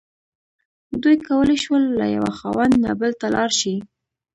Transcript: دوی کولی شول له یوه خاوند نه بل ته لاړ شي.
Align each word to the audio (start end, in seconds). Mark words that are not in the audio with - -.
دوی 1.01 1.15
کولی 1.27 1.57
شول 1.63 1.83
له 1.99 2.05
یوه 2.15 2.31
خاوند 2.37 2.73
نه 2.83 2.91
بل 2.99 3.11
ته 3.19 3.27
لاړ 3.35 3.49
شي. 3.59 3.75